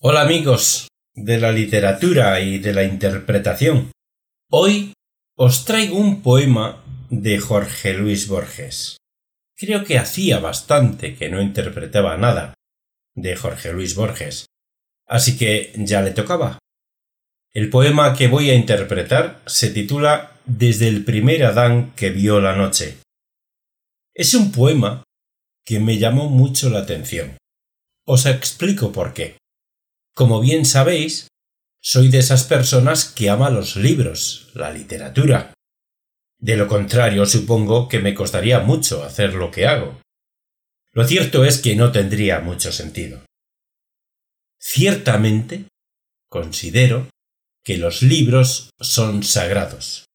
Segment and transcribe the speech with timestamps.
[0.00, 3.90] Hola amigos de la literatura y de la interpretación.
[4.48, 4.92] Hoy
[5.36, 8.98] os traigo un poema de Jorge Luis Borges.
[9.56, 12.54] Creo que hacía bastante que no interpretaba nada
[13.16, 14.46] de Jorge Luis Borges,
[15.08, 16.60] así que ya le tocaba.
[17.52, 22.54] El poema que voy a interpretar se titula Desde el primer Adán que vio la
[22.54, 22.98] noche.
[24.14, 25.02] Es un poema
[25.64, 27.36] que me llamó mucho la atención.
[28.06, 29.38] Os explico por qué.
[30.18, 31.28] Como bien sabéis,
[31.80, 35.54] soy de esas personas que ama los libros, la literatura.
[36.40, 40.02] De lo contrario, supongo que me costaría mucho hacer lo que hago.
[40.90, 43.24] Lo cierto es que no tendría mucho sentido.
[44.58, 45.68] Ciertamente,
[46.28, 47.08] considero
[47.62, 50.06] que los libros son sagrados.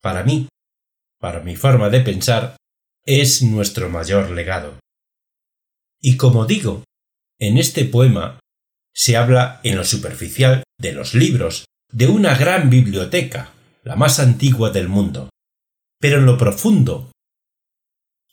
[0.00, 0.48] Para mí,
[1.18, 2.56] para mi forma de pensar,
[3.04, 4.78] es nuestro mayor legado.
[6.00, 6.82] Y como digo,
[7.38, 8.40] en este poema
[8.94, 14.70] se habla en lo superficial de los libros, de una gran biblioteca, la más antigua
[14.70, 15.30] del mundo.
[15.98, 17.10] Pero en lo profundo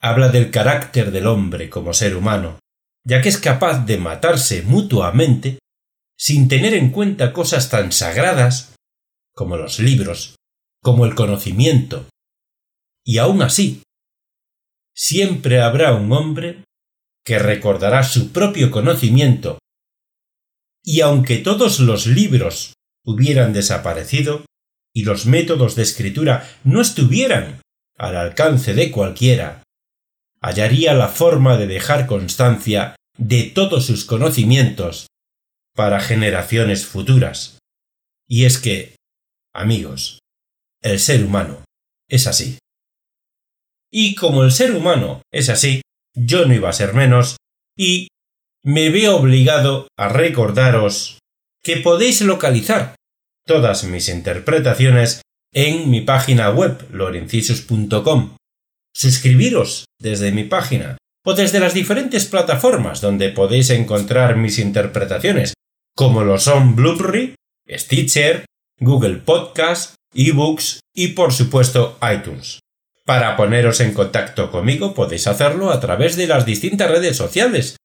[0.00, 2.58] habla del carácter del hombre como ser humano,
[3.04, 5.58] ya que es capaz de matarse mutuamente
[6.18, 8.74] sin tener en cuenta cosas tan sagradas
[9.34, 10.36] como los libros,
[10.82, 12.06] como el conocimiento.
[13.04, 13.82] Y aun así,
[14.94, 16.64] siempre habrá un hombre
[17.24, 19.58] que recordará su propio conocimiento,
[20.86, 24.44] y aunque todos los libros hubieran desaparecido,
[24.94, 27.60] y los métodos de escritura no estuvieran
[27.98, 29.62] al alcance de cualquiera,
[30.40, 35.08] hallaría la forma de dejar constancia de todos sus conocimientos
[35.74, 37.58] para generaciones futuras.
[38.28, 38.96] Y es que,
[39.52, 40.20] amigos,
[40.82, 41.64] el ser humano
[42.08, 42.58] es así.
[43.90, 45.82] Y como el ser humano es así,
[46.14, 47.36] yo no iba a ser menos,
[47.76, 48.08] y
[48.66, 51.20] me veo obligado a recordaros
[51.62, 52.96] que podéis localizar
[53.46, 58.34] todas mis interpretaciones en mi página web lorencisus.com.
[58.92, 65.54] Suscribiros desde mi página o desde las diferentes plataformas donde podéis encontrar mis interpretaciones,
[65.94, 67.36] como lo son Blueberry,
[67.70, 68.46] Stitcher,
[68.80, 72.58] Google Podcast, eBooks y por supuesto iTunes.
[73.04, 77.76] Para poneros en contacto conmigo podéis hacerlo a través de las distintas redes sociales.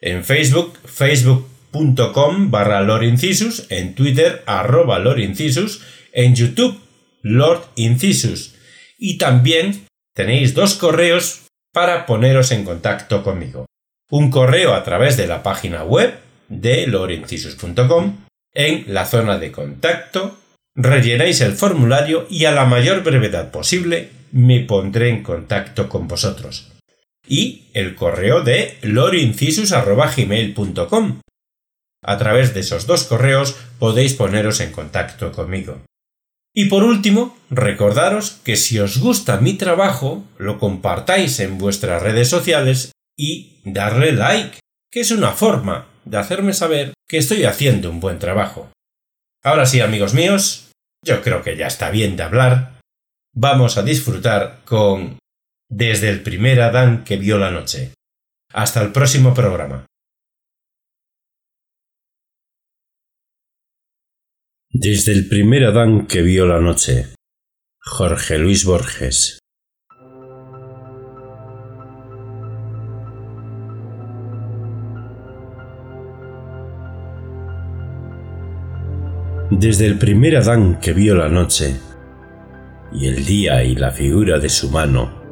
[0.00, 6.78] En Facebook, facebook.com barra Incisus, en Twitter arroba Incisus, en YouTube
[7.22, 8.54] Lord Incisus.
[8.98, 13.66] Y también tenéis dos correos para poneros en contacto conmigo.
[14.10, 16.14] Un correo a través de la página web
[16.48, 18.16] de lorincisus.com
[18.54, 20.38] en la zona de contacto
[20.74, 26.75] rellenáis el formulario y a la mayor brevedad posible me pondré en contacto con vosotros.
[27.26, 31.20] Y el correo de lorincisus.gmail.com.
[32.02, 35.82] A través de esos dos correos podéis poneros en contacto conmigo.
[36.54, 42.28] Y por último, recordaros que si os gusta mi trabajo, lo compartáis en vuestras redes
[42.28, 44.60] sociales y darle like,
[44.90, 48.70] que es una forma de hacerme saber que estoy haciendo un buen trabajo.
[49.42, 50.70] Ahora sí, amigos míos,
[51.04, 52.76] yo creo que ya está bien de hablar
[53.36, 55.18] vamos a disfrutar con
[55.68, 57.92] Desde el primer Adán que vio la noche.
[58.52, 59.84] Hasta el próximo programa.
[64.70, 67.14] Desde el primer Adán que vio la noche.
[67.80, 69.40] Jorge Luis Borges.
[79.50, 81.76] Desde el primer Adán que vio la noche,
[82.92, 85.25] y el día y la figura de su mano.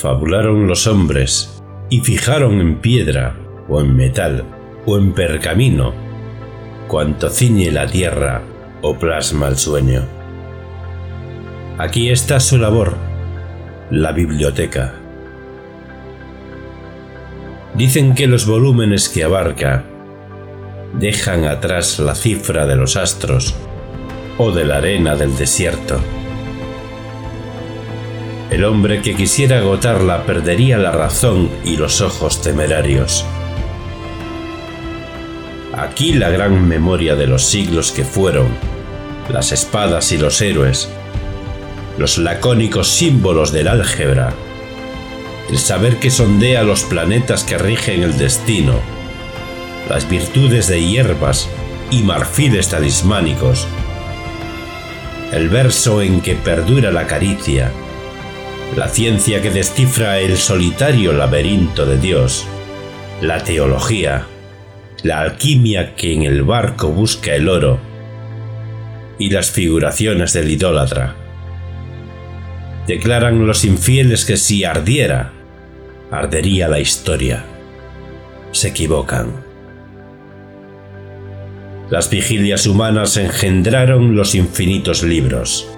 [0.00, 3.36] Fabularon los hombres y fijaron en piedra
[3.68, 4.44] o en metal
[4.86, 5.92] o en pergamino
[6.88, 8.40] cuanto ciñe la tierra
[8.80, 10.08] o plasma el sueño.
[11.76, 12.94] Aquí está su labor,
[13.90, 14.94] la biblioteca.
[17.74, 19.84] Dicen que los volúmenes que abarca
[20.94, 23.54] dejan atrás la cifra de los astros
[24.38, 26.00] o de la arena del desierto.
[28.50, 33.24] El hombre que quisiera agotarla perdería la razón y los ojos temerarios.
[35.72, 38.48] Aquí la gran memoria de los siglos que fueron,
[39.32, 40.88] las espadas y los héroes,
[41.96, 44.34] los lacónicos símbolos del álgebra,
[45.48, 48.80] el saber que sondea los planetas que rigen el destino,
[49.88, 51.48] las virtudes de hierbas
[51.92, 53.68] y marfiles talismánicos,
[55.30, 57.70] el verso en que perdura la caricia,
[58.76, 62.46] la ciencia que descifra el solitario laberinto de Dios,
[63.20, 64.26] la teología,
[65.02, 67.80] la alquimia que en el barco busca el oro
[69.18, 71.16] y las figuraciones del idólatra.
[72.86, 75.32] Declaran los infieles que si ardiera,
[76.10, 77.44] ardería la historia.
[78.52, 79.32] Se equivocan.
[81.90, 85.68] Las vigilias humanas engendraron los infinitos libros.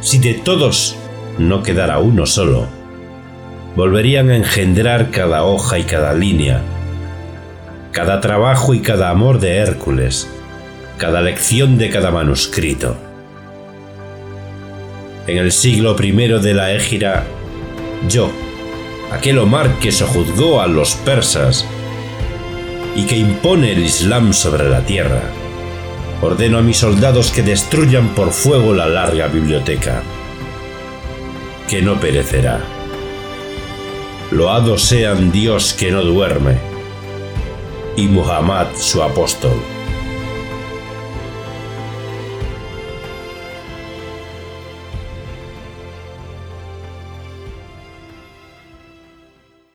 [0.00, 0.96] Si de todos
[1.38, 2.66] no quedara uno solo,
[3.76, 6.60] volverían a engendrar cada hoja y cada línea,
[7.92, 10.28] cada trabajo y cada amor de Hércules,
[10.98, 12.96] cada lección de cada manuscrito.
[15.26, 17.24] En el siglo I de la Égira,
[18.08, 18.30] yo,
[19.12, 21.66] aquel Omar que sojuzgó a los persas
[22.94, 25.22] y que impone el Islam sobre la tierra.
[26.20, 30.02] Ordeno a mis soldados que destruyan por fuego la larga biblioteca,
[31.68, 32.60] que no perecerá.
[34.30, 36.58] Loado sean Dios que no duerme,
[37.96, 39.62] y Muhammad su apóstol.